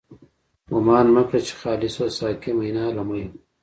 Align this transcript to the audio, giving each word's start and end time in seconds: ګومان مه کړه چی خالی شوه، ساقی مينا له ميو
ګومان 0.69 1.07
مه 1.15 1.23
کړه 1.27 1.39
چی 1.45 1.53
خالی 1.61 1.89
شوه، 1.95 2.07
ساقی 2.17 2.51
مينا 2.59 2.85
له 2.95 3.03
ميو 3.09 3.29